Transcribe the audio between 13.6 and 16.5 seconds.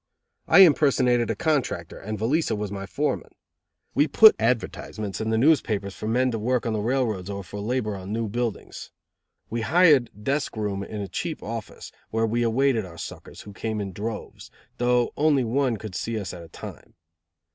in droves, though only one could see us at a